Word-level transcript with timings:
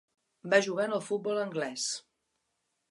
Va 0.53 0.59
jugar 0.67 0.87
en 0.91 0.95
el 0.97 1.03
futbol 1.11 1.43
anglès. 1.43 1.87